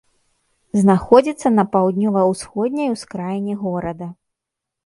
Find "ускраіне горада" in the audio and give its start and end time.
2.95-4.07